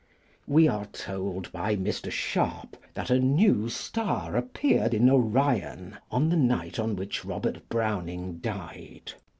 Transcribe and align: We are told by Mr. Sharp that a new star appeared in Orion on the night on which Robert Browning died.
We 0.47 0.67
are 0.67 0.87
told 0.87 1.51
by 1.51 1.75
Mr. 1.75 2.09
Sharp 2.09 2.75
that 2.95 3.11
a 3.11 3.19
new 3.19 3.69
star 3.69 4.35
appeared 4.35 4.95
in 4.95 5.11
Orion 5.11 5.95
on 6.09 6.29
the 6.29 6.37
night 6.37 6.79
on 6.79 6.95
which 6.95 7.23
Robert 7.23 7.69
Browning 7.69 8.39
died. 8.39 9.13